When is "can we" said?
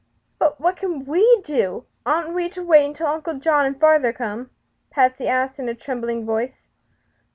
0.77-1.41